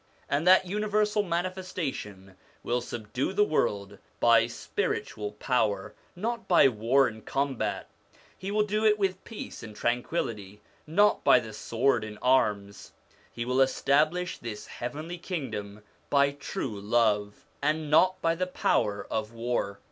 [0.27, 7.23] And that universal Manifestation will subdue the world by spiritual power, not by war and
[7.23, 7.87] combat;
[8.35, 12.93] he will do it with peace and tranquillity, not by the sword and arms;
[13.31, 19.33] he will establish this Heavenly Kingdom by true love, and not by the power of
[19.33, 19.77] war.